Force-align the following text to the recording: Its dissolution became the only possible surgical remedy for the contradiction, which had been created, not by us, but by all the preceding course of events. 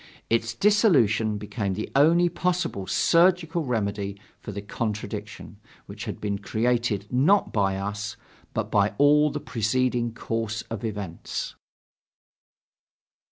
Its 0.31 0.55
dissolution 0.55 1.37
became 1.37 1.75
the 1.75 1.87
only 1.95 2.27
possible 2.27 2.87
surgical 2.87 3.63
remedy 3.63 4.19
for 4.39 4.51
the 4.51 4.59
contradiction, 4.59 5.57
which 5.85 6.05
had 6.05 6.19
been 6.19 6.39
created, 6.39 7.05
not 7.11 7.53
by 7.53 7.77
us, 7.77 8.17
but 8.55 8.71
by 8.71 8.95
all 8.97 9.29
the 9.29 9.39
preceding 9.39 10.11
course 10.11 10.63
of 10.71 10.83
events. 10.83 11.53